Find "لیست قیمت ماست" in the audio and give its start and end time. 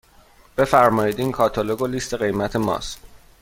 1.87-2.99